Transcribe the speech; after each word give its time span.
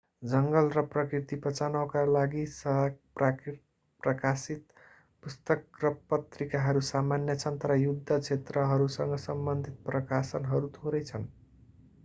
जङ्गल 0.23 0.67
र 0.73 0.81
प्रकृति 0.91 1.37
बचाउनका 1.41 2.01
लागि 2.11 2.45
प्रकाशित 4.03 4.63
पुस्तक 5.23 5.83
र 5.83 5.91
पत्रिकाहरू 6.07 6.81
सामान्य 6.87 7.35
छन् 7.37 7.59
तर 7.59 7.75
युद्ध 7.77 8.17
क्षेत्रहरूसँग 8.17 9.15
सम्बन्धित 9.25 9.77
प्रकाशनहरू 9.85 10.73
थोरै 10.75 11.03
छन् 11.05 11.29